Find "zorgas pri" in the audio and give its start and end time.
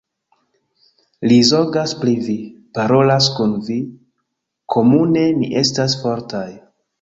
1.49-2.15